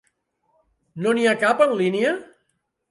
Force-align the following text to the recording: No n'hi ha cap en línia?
No 1.05 1.13
n'hi 1.19 1.29
ha 1.33 1.37
cap 1.47 1.65
en 1.69 1.77
línia? 1.85 2.17